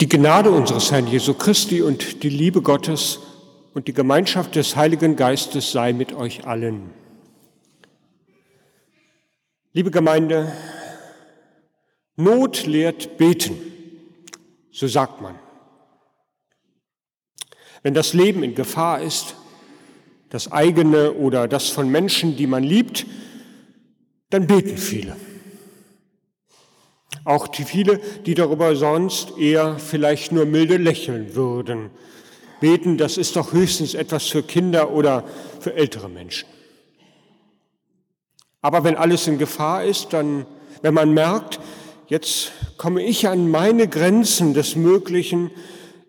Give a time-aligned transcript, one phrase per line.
[0.00, 3.18] Die Gnade unseres Herrn Jesu Christi und die Liebe Gottes
[3.74, 6.90] und die Gemeinschaft des Heiligen Geistes sei mit euch allen.
[9.74, 10.50] Liebe Gemeinde,
[12.16, 13.58] Not lehrt beten,
[14.72, 15.38] so sagt man.
[17.82, 19.34] Wenn das Leben in Gefahr ist,
[20.30, 23.04] das eigene oder das von Menschen, die man liebt,
[24.30, 25.14] dann beten viele.
[27.24, 31.90] Auch die viele, die darüber sonst eher vielleicht nur milde lächeln würden.
[32.60, 35.24] Beten, das ist doch höchstens etwas für Kinder oder
[35.60, 36.48] für ältere Menschen.
[38.62, 40.46] Aber wenn alles in Gefahr ist, dann,
[40.82, 41.60] wenn man merkt,
[42.08, 45.50] jetzt komme ich an meine Grenzen des Möglichen,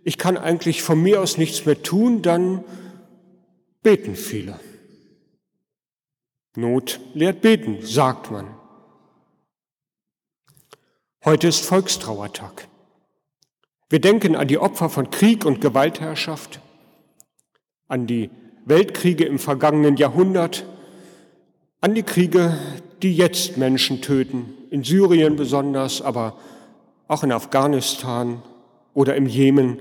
[0.03, 2.63] ich kann eigentlich von mir aus nichts mehr tun, dann
[3.83, 4.59] beten viele.
[6.55, 8.60] Not lehrt beten, sagt man.
[11.23, 12.67] Heute ist Volkstrauertag.
[13.89, 16.59] Wir denken an die Opfer von Krieg und Gewaltherrschaft,
[17.87, 18.31] an die
[18.65, 20.65] Weltkriege im vergangenen Jahrhundert,
[21.79, 22.57] an die Kriege,
[23.03, 26.39] die jetzt Menschen töten, in Syrien besonders, aber
[27.07, 28.41] auch in Afghanistan
[28.95, 29.77] oder im Jemen.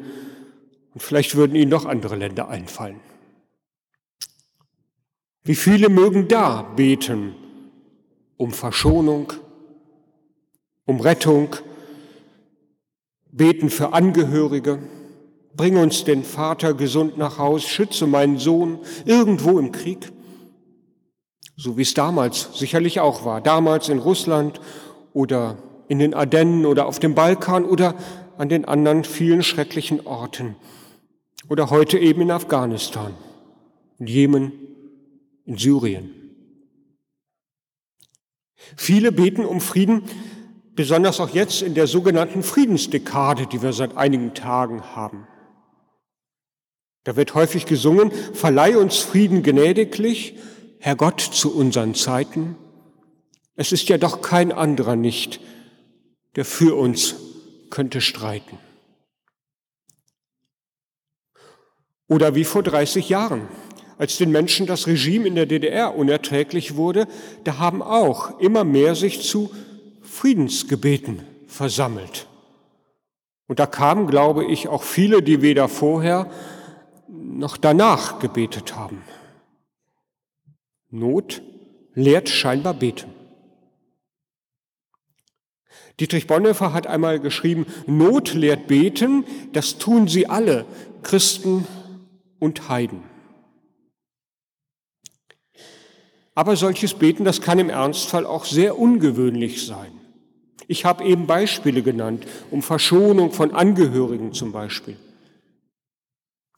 [0.92, 3.00] Und vielleicht würden Ihnen noch andere Länder einfallen.
[5.42, 7.34] Wie viele mögen da beten
[8.36, 9.32] um Verschonung,
[10.90, 11.54] um Rettung,
[13.30, 14.80] beten für Angehörige,
[15.54, 20.10] bring uns den Vater gesund nach Haus, schütze meinen Sohn irgendwo im Krieg,
[21.56, 24.60] so wie es damals sicherlich auch war, damals in Russland
[25.12, 27.94] oder in den Ardennen oder auf dem Balkan oder
[28.36, 30.56] an den anderen vielen schrecklichen Orten
[31.48, 33.14] oder heute eben in Afghanistan,
[34.00, 34.52] in Jemen,
[35.44, 36.10] in Syrien.
[38.76, 40.02] Viele beten um Frieden,
[40.74, 45.26] besonders auch jetzt in der sogenannten Friedensdekade, die wir seit einigen Tagen haben.
[47.04, 50.36] Da wird häufig gesungen, verleih uns Frieden gnädiglich,
[50.78, 52.56] Herr Gott, zu unseren Zeiten.
[53.56, 55.40] Es ist ja doch kein anderer nicht,
[56.36, 57.16] der für uns
[57.70, 58.58] könnte streiten.
[62.08, 63.48] Oder wie vor 30 Jahren,
[63.96, 67.06] als den Menschen das Regime in der DDR unerträglich wurde,
[67.44, 69.50] da haben auch immer mehr sich zu
[70.20, 72.28] Friedensgebeten versammelt.
[73.46, 76.30] Und da kamen, glaube ich, auch viele, die weder vorher
[77.08, 79.00] noch danach gebetet haben.
[80.90, 81.40] Not
[81.94, 83.08] lehrt scheinbar beten.
[85.98, 90.66] Dietrich Bonhoeffer hat einmal geschrieben, Not lehrt beten, das tun sie alle,
[91.02, 91.66] Christen
[92.38, 93.04] und Heiden.
[96.34, 99.99] Aber solches Beten, das kann im Ernstfall auch sehr ungewöhnlich sein.
[100.70, 104.96] Ich habe eben Beispiele genannt, um Verschonung von Angehörigen zum Beispiel.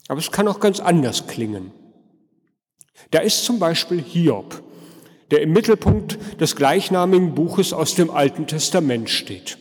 [0.07, 1.73] Aber es kann auch ganz anders klingen.
[3.11, 4.63] Da ist zum Beispiel Hiob,
[5.31, 9.57] der im Mittelpunkt des gleichnamigen Buches aus dem Alten Testament steht.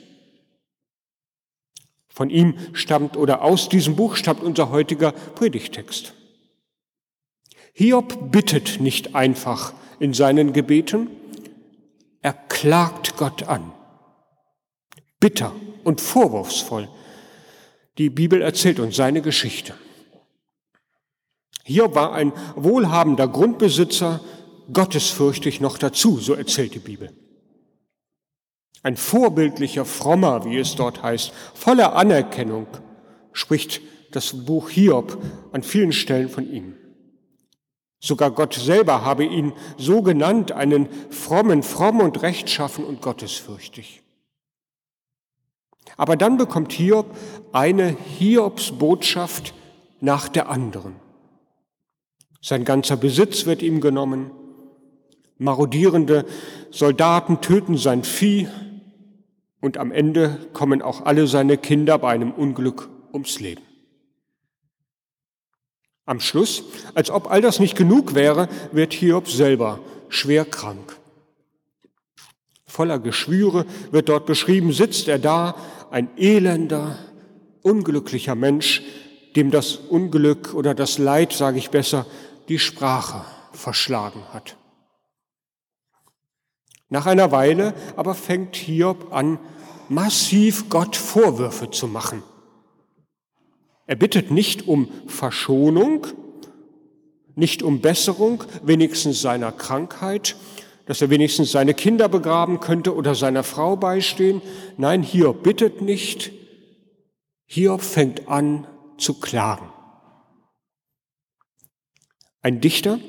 [2.10, 6.14] Von ihm stammt oder aus diesem Buch stammt unser heutiger Predigtext.
[7.72, 11.10] Hiob bittet nicht einfach in seinen Gebeten,
[12.22, 13.72] er klagt Gott an
[15.22, 15.56] bitter
[15.86, 16.90] und vorwurfsvoll.
[17.98, 19.74] Die Bibel erzählt uns seine Geschichte.
[21.64, 24.20] Hier war ein wohlhabender Grundbesitzer,
[24.74, 27.14] gottesfürchtig noch dazu, so erzählt die Bibel.
[28.84, 32.68] Ein vorbildlicher Frommer, wie es dort heißt, voller Anerkennung,
[33.32, 33.82] spricht
[34.12, 35.22] das Buch Hiob
[35.52, 36.76] an vielen Stellen von ihm.
[38.00, 44.02] Sogar Gott selber habe ihn so genannt, einen frommen, fromm und rechtschaffen und gottesfürchtig.
[45.98, 47.16] Aber dann bekommt Hiob
[47.52, 49.54] eine Hiobsbotschaft
[50.00, 50.96] nach der anderen.
[52.42, 54.32] Sein ganzer Besitz wird ihm genommen.
[55.38, 56.26] Marodierende
[56.72, 58.48] Soldaten töten sein Vieh
[59.60, 63.62] und am Ende kommen auch alle seine Kinder bei einem Unglück ums Leben.
[66.06, 66.64] Am Schluss,
[66.96, 69.80] als ob all das nicht genug wäre, wird Hiob selber
[70.10, 70.98] schwer krank.
[72.66, 75.56] Voller Geschwüre wird dort beschrieben, sitzt er da
[75.92, 76.98] ein elender,
[77.62, 78.82] unglücklicher Mensch,
[79.36, 82.06] dem das Unglück oder das Leid, sage ich besser,
[82.50, 83.24] die Sprache
[83.54, 84.58] verschlagen hat.
[86.90, 89.40] Nach einer Weile aber fängt Hiob an,
[89.88, 92.24] massiv Gott Vorwürfe zu machen.
[93.86, 96.08] Er bittet nicht um Verschonung,
[97.36, 100.36] nicht um Besserung, wenigstens seiner Krankheit,
[100.92, 104.42] dass er wenigstens seine Kinder begraben könnte oder seiner Frau beistehen.
[104.76, 106.34] Nein, Hiob bittet nicht.
[107.46, 108.68] Hiob fängt an
[108.98, 109.70] zu klagen.
[112.42, 113.00] Ein Dichter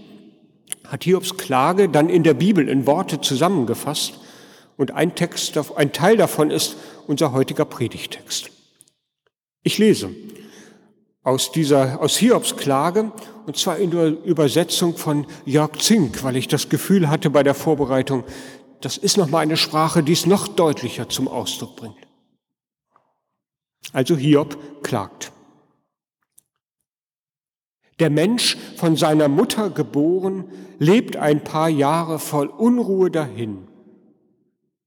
[0.86, 4.20] hat Hiobs Klage dann in der Bibel in Worte zusammengefasst
[4.76, 6.76] und ein Text, ein Teil davon ist
[7.08, 8.52] unser heutiger Predigtext.
[9.64, 10.10] Ich lese
[11.22, 13.12] aus dieser, aus Hiobs Klage
[13.46, 17.54] und zwar in der Übersetzung von Jörg Zink, weil ich das Gefühl hatte bei der
[17.54, 18.24] Vorbereitung,
[18.80, 21.96] das ist nochmal eine Sprache, die es noch deutlicher zum Ausdruck bringt.
[23.92, 25.32] Also Hiob klagt.
[28.00, 30.46] Der Mensch, von seiner Mutter geboren,
[30.78, 33.68] lebt ein paar Jahre voll Unruhe dahin.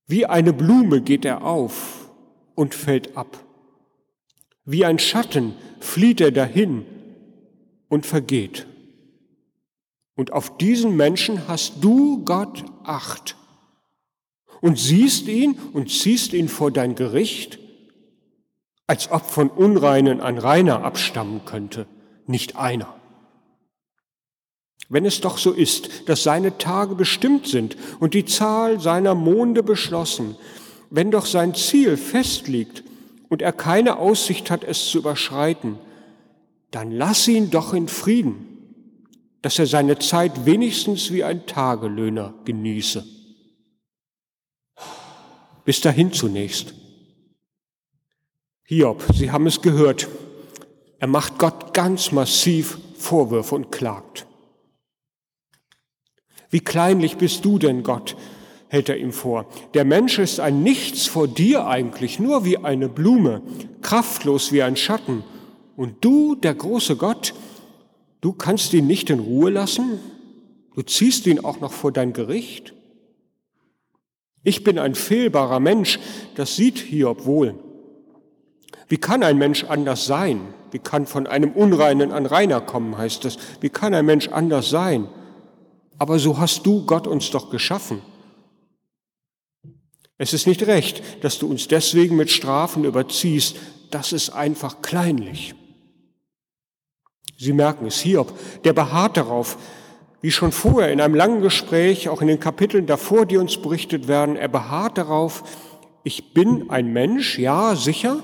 [0.07, 2.09] Wie eine Blume geht er auf
[2.55, 3.44] und fällt ab.
[4.65, 6.85] Wie ein Schatten flieht er dahin
[7.87, 8.67] und vergeht.
[10.15, 13.35] Und auf diesen Menschen hast du, Gott, Acht
[14.61, 17.59] und siehst ihn und ziehst ihn vor dein Gericht
[18.87, 21.87] als ob von Unreinen ein Reiner abstammen könnte,
[22.27, 22.93] nicht einer.
[24.89, 29.63] Wenn es doch so ist, dass seine Tage bestimmt sind und die Zahl seiner Monde
[29.63, 30.35] beschlossen,
[30.91, 32.83] wenn doch sein Ziel festliegt
[33.29, 35.77] und er keine Aussicht hat, es zu überschreiten,
[36.71, 38.55] dann lass ihn doch in Frieden,
[39.41, 43.05] dass er seine Zeit wenigstens wie ein Tagelöhner genieße.
[45.63, 46.73] Bis dahin zunächst.
[48.63, 50.07] Hiob, Sie haben es gehört,
[50.99, 54.25] er macht Gott ganz massiv Vorwürfe und klagt.
[56.49, 58.15] Wie kleinlich bist du denn, Gott?
[58.75, 59.45] Hält er ihm vor.
[59.73, 63.41] Der Mensch ist ein Nichts vor dir eigentlich, nur wie eine Blume,
[63.81, 65.23] kraftlos wie ein Schatten.
[65.77, 67.33] Und du, der große Gott,
[68.19, 70.01] du kannst ihn nicht in Ruhe lassen?
[70.75, 72.73] Du ziehst ihn auch noch vor dein Gericht?
[74.43, 75.97] Ich bin ein fehlbarer Mensch,
[76.35, 77.55] das sieht Hiob wohl.
[78.89, 80.53] Wie kann ein Mensch anders sein?
[80.71, 83.37] Wie kann von einem Unreinen ein Reiner kommen, heißt es.
[83.61, 85.07] Wie kann ein Mensch anders sein?
[85.97, 88.01] Aber so hast du Gott uns doch geschaffen.
[90.17, 93.57] Es ist nicht recht, dass du uns deswegen mit Strafen überziehst.
[93.91, 95.55] Das ist einfach kleinlich.
[97.37, 98.33] Sie merken es, Hiob,
[98.63, 99.57] der beharrt darauf,
[100.21, 104.07] wie schon vorher in einem langen Gespräch, auch in den Kapiteln davor, die uns berichtet
[104.07, 105.43] werden, er beharrt darauf,
[106.03, 108.23] ich bin ein Mensch, ja, sicher,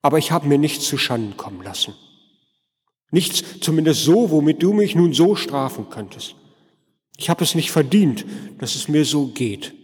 [0.00, 1.94] aber ich habe mir nichts zu Schanden kommen lassen.
[3.10, 6.34] Nichts, zumindest so, womit du mich nun so strafen könntest.
[7.16, 8.24] Ich habe es nicht verdient,
[8.58, 9.74] dass es mir so geht.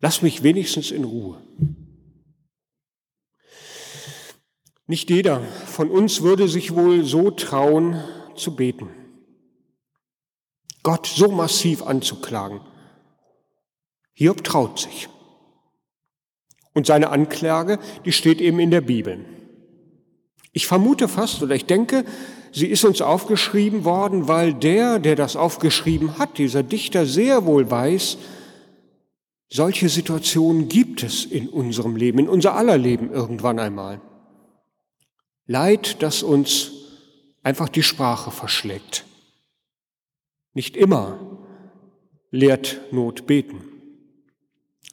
[0.00, 1.40] Lass mich wenigstens in Ruhe.
[4.86, 8.02] Nicht jeder von uns würde sich wohl so trauen
[8.34, 8.88] zu beten.
[10.82, 12.60] Gott so massiv anzuklagen.
[14.14, 15.08] Hiob traut sich.
[16.72, 19.24] Und seine Anklage, die steht eben in der Bibel.
[20.52, 22.04] Ich vermute fast oder ich denke,
[22.52, 27.70] sie ist uns aufgeschrieben worden, weil der, der das aufgeschrieben hat, dieser Dichter sehr wohl
[27.70, 28.18] weiß,
[29.50, 34.00] solche Situationen gibt es in unserem Leben, in unser aller Leben irgendwann einmal.
[35.46, 36.70] Leid, das uns
[37.42, 39.04] einfach die Sprache verschlägt.
[40.54, 41.18] Nicht immer
[42.30, 43.64] lehrt Not beten.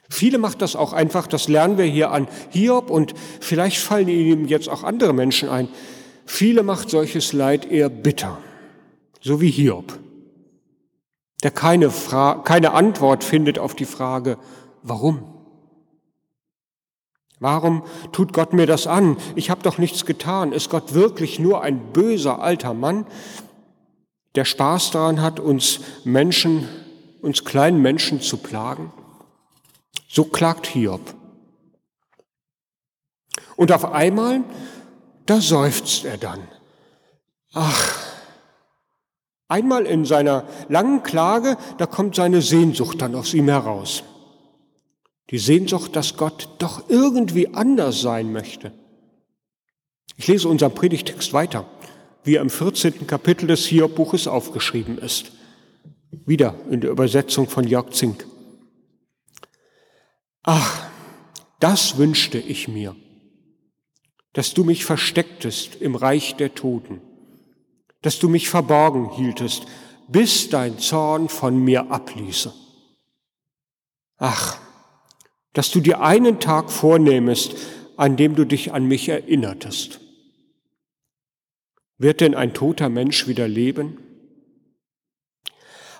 [0.10, 4.48] Viele macht das auch einfach, das lernen wir hier an Hiob und vielleicht fallen ihm
[4.48, 5.68] jetzt auch andere Menschen ein.
[6.26, 8.38] Viele macht solches Leid eher bitter,
[9.22, 10.00] so wie Hiob,
[11.44, 14.38] der keine, Fra keine Antwort findet auf die Frage,
[14.84, 15.34] warum?
[17.40, 19.18] Warum tut Gott mir das an?
[19.36, 20.54] Ich habe doch nichts getan.
[20.54, 23.06] Ist Gott wirklich nur ein böser alter Mann,
[24.34, 26.68] der Spaß daran hat, uns Menschen,
[27.22, 28.92] uns kleinen Menschen zu plagen?
[30.08, 31.14] So klagt Hiob.
[33.56, 34.44] Und auf einmal,
[35.28, 36.48] da seufzt er dann.
[37.54, 38.07] Ach,
[39.48, 44.04] einmal in seiner langen Klage, da kommt seine Sehnsucht dann aus ihm heraus.
[45.30, 48.72] Die Sehnsucht, dass Gott doch irgendwie anders sein möchte.
[50.16, 51.66] Ich lese unseren Predigtext weiter,
[52.24, 53.08] wie er im 14.
[53.08, 55.32] Kapitel des Hiob-Buches aufgeschrieben ist.
[56.26, 58.26] Wieder in der Übersetzung von Jörg Zink.
[60.44, 60.88] Ach,
[61.60, 62.96] das wünschte ich mir,
[64.34, 67.02] dass du mich verstecktest im Reich der Toten,
[68.02, 69.66] dass du mich verborgen hieltest,
[70.08, 72.54] bis dein Zorn von mir abließe.
[74.18, 74.58] Ach,
[75.54, 77.56] dass du dir einen Tag vornehmest,
[77.98, 80.00] an dem du dich an mich erinnertest.
[81.98, 83.98] Wird denn ein toter Mensch wieder leben?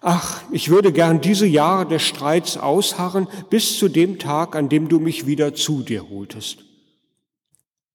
[0.02, 4.90] Ach, ich würde gern diese Jahre des Streits ausharren bis zu dem Tag, an dem
[4.90, 6.64] du mich wieder zu dir holtest.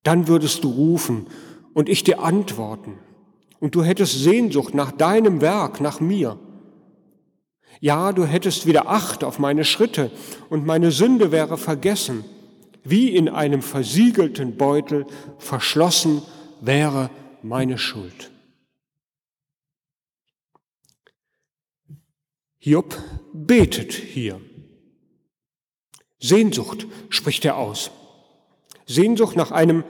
[0.03, 1.29] Dann würdest du rufen
[1.75, 2.99] und ich dir antworten.
[3.63, 6.37] Und du hättest Sehnsucht nach deinem Werk, nach mir.
[7.79, 10.11] Ja, du hättest wieder Acht auf meine Schritte
[10.51, 12.25] und meine Sünde wäre vergessen,
[12.83, 15.07] wie in einem versiegelten Beutel
[15.39, 16.23] verschlossen
[16.61, 17.09] wäre
[17.45, 18.33] meine Schuld.
[22.59, 22.99] Hiob
[23.33, 24.41] betet hier.
[26.19, 27.93] Sehnsucht spricht er aus.
[28.87, 29.85] Sehnsucht nach einem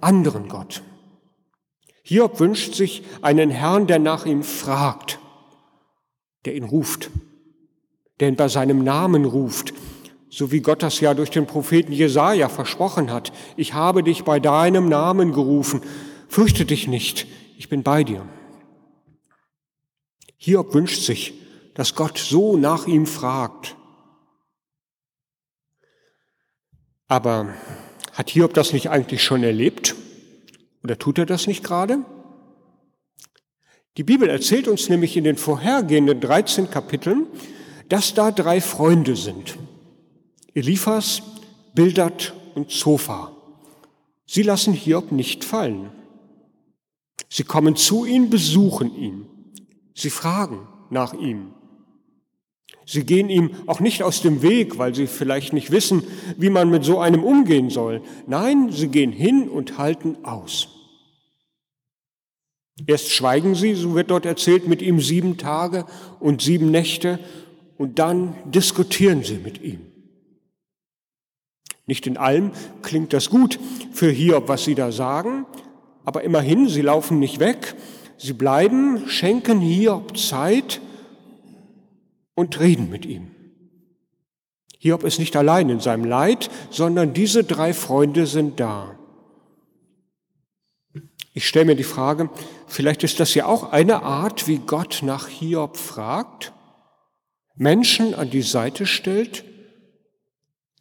[0.00, 0.82] anderen Gott.
[2.02, 5.20] Hiob wünscht sich einen Herrn, der nach ihm fragt,
[6.44, 7.10] der ihn ruft,
[8.18, 9.72] der ihn bei seinem Namen ruft,
[10.28, 13.32] so wie Gott das ja durch den Propheten Jesaja versprochen hat.
[13.56, 15.82] Ich habe dich bei deinem Namen gerufen.
[16.28, 18.26] Fürchte dich nicht, ich bin bei dir.
[20.38, 21.34] Hiob wünscht sich,
[21.74, 23.76] dass Gott so nach ihm fragt.
[27.06, 27.54] Aber
[28.12, 29.94] hat Hiob das nicht eigentlich schon erlebt?
[30.82, 32.04] Oder tut er das nicht gerade?
[33.96, 37.26] Die Bibel erzählt uns nämlich in den vorhergehenden 13 Kapiteln,
[37.88, 39.58] dass da drei Freunde sind.
[40.54, 41.22] Eliphas,
[41.74, 43.36] Bildad und Zophar.
[44.26, 45.90] Sie lassen Hiob nicht fallen.
[47.28, 49.26] Sie kommen zu ihm, besuchen ihn.
[49.94, 51.52] Sie fragen nach ihm.
[52.86, 56.02] Sie gehen ihm auch nicht aus dem Weg, weil sie vielleicht nicht wissen,
[56.36, 58.02] wie man mit so einem umgehen soll.
[58.26, 60.71] Nein, sie gehen hin und halten aus.
[62.86, 65.84] Erst schweigen sie, so wird dort erzählt, mit ihm sieben Tage
[66.20, 67.18] und sieben Nächte
[67.76, 69.80] und dann diskutieren sie mit ihm.
[71.86, 72.52] Nicht in allem
[72.82, 73.58] klingt das gut
[73.92, 75.46] für Hiob, was sie da sagen,
[76.04, 77.74] aber immerhin, sie laufen nicht weg,
[78.16, 80.80] sie bleiben, schenken Hiob Zeit,
[82.34, 83.30] und reden mit ihm.
[84.78, 88.98] Hiob ist nicht allein in seinem Leid, sondern diese drei Freunde sind da.
[91.34, 92.30] Ich stelle mir die Frage,
[92.72, 96.52] vielleicht ist das ja auch eine Art, wie Gott nach Hiob fragt,
[97.54, 99.44] Menschen an die Seite stellt,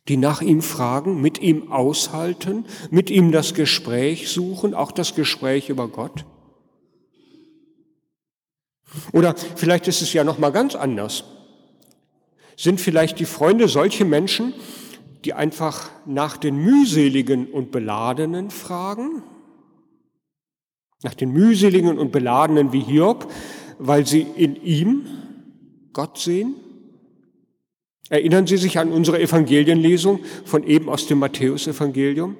[0.07, 5.69] die nach ihm fragen, mit ihm aushalten, mit ihm das Gespräch suchen, auch das Gespräch
[5.69, 6.25] über Gott.
[9.13, 11.23] Oder vielleicht ist es ja noch mal ganz anders.
[12.57, 14.53] Sind vielleicht die Freunde solche Menschen,
[15.23, 19.23] die einfach nach den mühseligen und beladenen fragen?
[21.03, 23.31] Nach den mühseligen und beladenen wie Hiob,
[23.79, 25.05] weil sie in ihm
[25.93, 26.55] Gott sehen?
[28.09, 32.35] Erinnern Sie sich an unsere Evangelienlesung von eben aus dem Matthäusevangelium,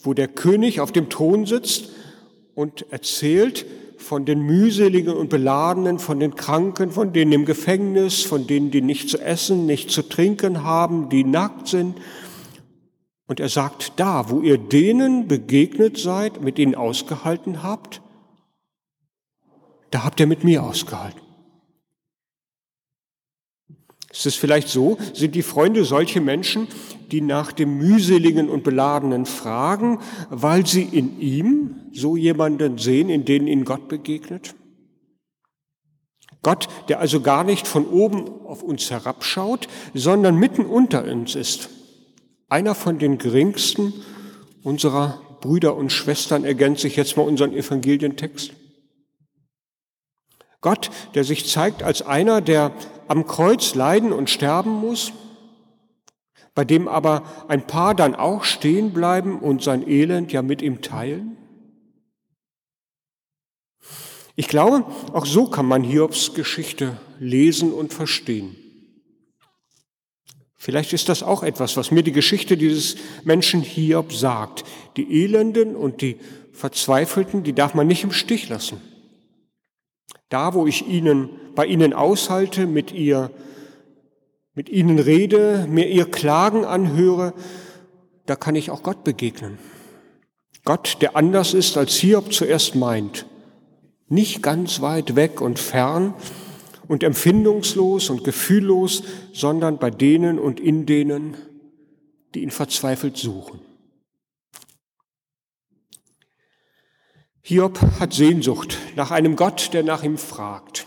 [0.00, 1.90] wo der König auf dem Thron sitzt
[2.54, 3.66] und erzählt,
[3.98, 8.82] von den mühseligen und beladenen, von den Kranken, von denen im Gefängnis, von denen, die
[8.82, 11.96] nicht zu essen, nicht zu trinken haben, die nackt sind.
[13.26, 18.00] Und er sagt, da, wo ihr denen begegnet seid, mit ihnen ausgehalten habt,
[19.90, 21.20] da habt ihr mit mir ausgehalten.
[24.16, 26.68] Ist es vielleicht so, sind die Freunde solche Menschen,
[27.10, 33.26] die nach dem mühseligen und beladenen fragen, weil sie in ihm so jemanden sehen, in
[33.26, 34.54] denen ihnen Gott begegnet?
[36.42, 41.68] Gott, der also gar nicht von oben auf uns herabschaut, sondern mitten unter uns ist.
[42.48, 43.92] Einer von den geringsten
[44.62, 48.52] unserer Brüder und Schwestern ergänze ich jetzt mal unseren Evangelientext.
[50.60, 52.72] Gott, der sich zeigt als einer, der
[53.08, 55.12] am Kreuz leiden und sterben muss,
[56.54, 60.82] bei dem aber ein paar dann auch stehen bleiben und sein Elend ja mit ihm
[60.82, 61.36] teilen?
[64.34, 68.56] Ich glaube, auch so kann man Hiobs Geschichte lesen und verstehen.
[70.56, 74.64] Vielleicht ist das auch etwas, was mir die Geschichte dieses Menschen Hiob sagt.
[74.96, 76.16] Die Elenden und die
[76.52, 78.80] Verzweifelten, die darf man nicht im Stich lassen.
[80.30, 83.30] Da, wo ich ihnen, bei ihnen aushalte, mit ihr,
[84.54, 87.34] mit ihnen rede, mir ihr Klagen anhöre,
[88.24, 89.58] da kann ich auch Gott begegnen.
[90.64, 93.26] Gott, der anders ist, als Hiob zuerst meint.
[94.08, 96.14] Nicht ganz weit weg und fern
[96.88, 99.02] und empfindungslos und gefühllos,
[99.32, 101.36] sondern bei denen und in denen,
[102.34, 103.60] die ihn verzweifelt suchen.
[107.42, 110.86] Hiob hat Sehnsucht nach einem Gott, der nach ihm fragt.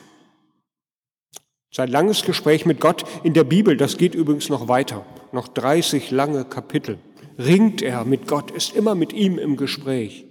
[1.72, 6.12] Sein langes Gespräch mit Gott in der Bibel, das geht übrigens noch weiter, noch 30
[6.12, 6.98] lange Kapitel.
[7.38, 10.29] Ringt er mit Gott, ist immer mit ihm im Gespräch.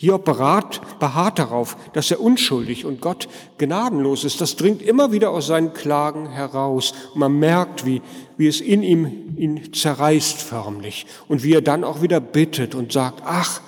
[0.00, 3.28] Hiob beharrt, darauf, dass er unschuldig und Gott
[3.58, 4.40] gnadenlos ist.
[4.40, 6.94] Das dringt immer wieder aus seinen Klagen heraus.
[7.12, 8.00] Und man merkt, wie,
[8.38, 12.92] wie es in ihm ihn zerreißt förmlich und wie er dann auch wieder bittet und
[12.92, 13.60] sagt, ach,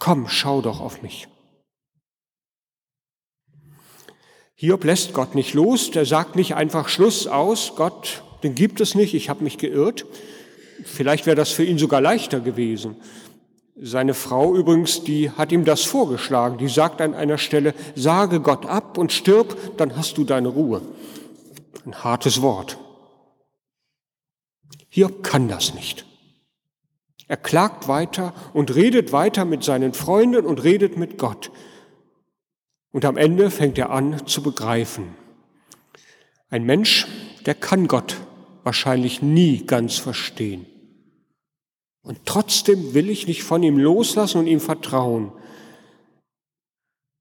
[0.00, 1.28] komm, schau doch auf mich.
[4.56, 8.96] Hiob lässt Gott nicht los, der sagt nicht einfach Schluss aus, Gott, den gibt es
[8.96, 10.06] nicht, ich habe mich geirrt.
[10.84, 12.96] Vielleicht wäre das für ihn sogar leichter gewesen.
[13.80, 16.58] Seine Frau übrigens, die hat ihm das vorgeschlagen.
[16.58, 20.82] Die sagt an einer Stelle, sage Gott ab und stirb, dann hast du deine Ruhe.
[21.86, 22.76] Ein hartes Wort.
[24.88, 26.06] Hiob kann das nicht.
[27.28, 31.52] Er klagt weiter und redet weiter mit seinen Freunden und redet mit Gott.
[32.90, 35.14] Und am Ende fängt er an zu begreifen.
[36.50, 37.06] Ein Mensch,
[37.46, 38.16] der kann Gott
[38.64, 40.66] wahrscheinlich nie ganz verstehen.
[42.02, 45.32] Und trotzdem will ich nicht von ihm loslassen und ihm vertrauen.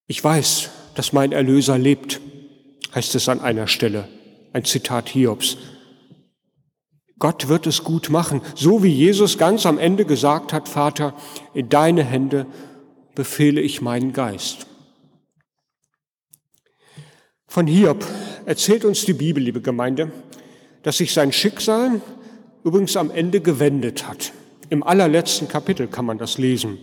[0.08, 2.22] Ich weiß, dass mein Erlöser lebt,
[2.96, 4.08] heißt es an einer Stelle,
[4.54, 5.58] ein Zitat Hiobs.
[7.20, 11.16] Gott wird es gut machen, so wie Jesus ganz am Ende gesagt hat, Vater,
[11.54, 12.46] in deine Hände
[13.16, 14.68] befehle ich meinen Geist.
[17.48, 18.06] Von Hiob
[18.46, 20.12] erzählt uns die Bibel, liebe Gemeinde,
[20.84, 22.02] dass sich sein Schicksal
[22.64, 24.32] übrigens am Ende gewendet hat.
[24.70, 26.78] Im allerletzten Kapitel kann man das lesen.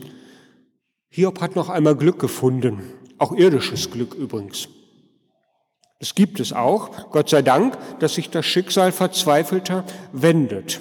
[1.10, 2.80] Hiob hat noch einmal Glück gefunden,
[3.18, 4.68] auch irdisches Glück übrigens.
[5.98, 10.80] Es gibt es auch, Gott sei Dank, dass sich das Schicksal Verzweifelter wendet.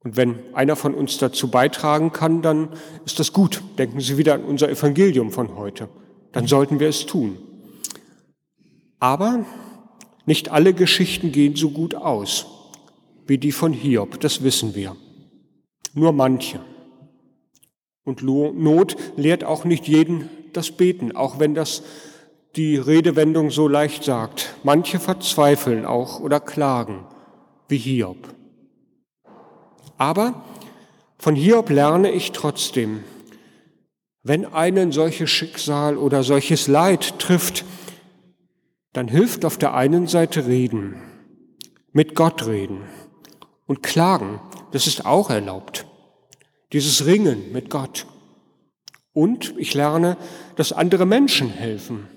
[0.00, 2.68] Und wenn einer von uns dazu beitragen kann, dann
[3.06, 3.62] ist das gut.
[3.78, 5.88] Denken Sie wieder an unser Evangelium von heute.
[6.32, 7.38] Dann sollten wir es tun.
[8.98, 9.46] Aber
[10.26, 12.46] nicht alle Geschichten gehen so gut aus
[13.26, 14.94] wie die von Hiob, das wissen wir
[15.94, 16.60] nur manche.
[18.04, 21.82] Und Not lehrt auch nicht jeden das Beten, auch wenn das
[22.56, 24.54] die Redewendung so leicht sagt.
[24.62, 27.04] Manche verzweifeln auch oder klagen,
[27.68, 28.34] wie Hiob.
[29.96, 30.44] Aber
[31.18, 33.02] von Hiob lerne ich trotzdem,
[34.22, 37.64] wenn einen solches Schicksal oder solches Leid trifft,
[38.92, 41.02] dann hilft auf der einen Seite reden,
[41.92, 42.82] mit Gott reden
[43.66, 44.40] und klagen,
[44.72, 45.86] das ist auch erlaubt.
[46.74, 48.04] Dieses Ringen mit Gott.
[49.12, 50.16] Und ich lerne,
[50.56, 52.08] dass andere Menschen helfen.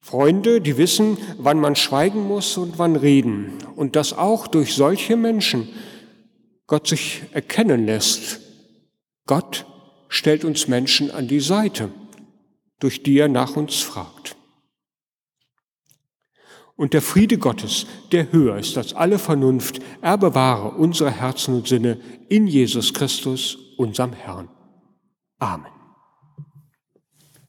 [0.00, 3.52] Freunde, die wissen, wann man schweigen muss und wann reden.
[3.76, 5.68] Und dass auch durch solche Menschen
[6.66, 8.40] Gott sich erkennen lässt.
[9.26, 9.66] Gott
[10.08, 11.90] stellt uns Menschen an die Seite,
[12.78, 14.36] durch die er nach uns fragt.
[16.80, 21.68] Und der Friede Gottes, der höher ist als alle Vernunft, er bewahre unsere Herzen und
[21.68, 21.98] Sinne
[22.30, 24.48] in Jesus Christus, unserem Herrn.
[25.38, 25.79] Amen.